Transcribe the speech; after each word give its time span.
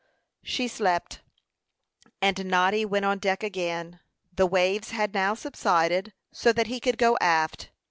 She 0.41 0.67
slept, 0.67 1.21
and 2.23 2.43
Noddy 2.47 2.85
went 2.85 3.05
on 3.05 3.19
deck 3.19 3.43
again. 3.43 3.99
The 4.33 4.47
waves 4.47 4.89
had 4.89 5.13
now 5.13 5.35
subsided, 5.35 6.11
so 6.31 6.51
that 6.53 6.65
he 6.65 6.79
could 6.79 6.97
go 6.97 7.19
aft. 7.21 7.69